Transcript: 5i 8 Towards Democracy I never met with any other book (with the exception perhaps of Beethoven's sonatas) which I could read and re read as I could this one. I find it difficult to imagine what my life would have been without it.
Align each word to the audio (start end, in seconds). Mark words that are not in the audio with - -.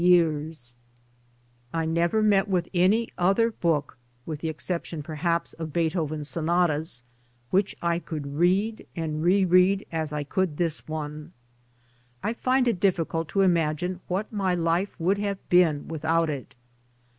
5i 0.01 0.03
8 0.03 0.07
Towards 0.07 0.17
Democracy 0.35 0.75
I 1.75 1.85
never 1.85 2.23
met 2.23 2.47
with 2.47 2.69
any 2.73 3.09
other 3.19 3.51
book 3.51 3.99
(with 4.25 4.39
the 4.39 4.49
exception 4.49 5.03
perhaps 5.03 5.53
of 5.53 5.71
Beethoven's 5.71 6.27
sonatas) 6.27 7.03
which 7.51 7.75
I 7.83 7.99
could 7.99 8.33
read 8.33 8.87
and 8.95 9.21
re 9.21 9.45
read 9.45 9.85
as 9.91 10.11
I 10.11 10.23
could 10.23 10.57
this 10.57 10.87
one. 10.87 11.33
I 12.23 12.33
find 12.33 12.67
it 12.67 12.79
difficult 12.79 13.27
to 13.27 13.41
imagine 13.41 13.99
what 14.07 14.33
my 14.33 14.55
life 14.55 14.99
would 14.99 15.19
have 15.19 15.37
been 15.49 15.87
without 15.87 16.31
it. 16.31 16.55